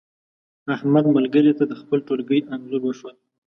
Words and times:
احمد 0.75 1.05
ملګري 1.15 1.51
ته 1.57 1.63
د 1.67 1.73
خپل 1.81 1.99
ټولگي 2.07 2.39
انځور 2.53 2.81
وښود. 2.83 3.17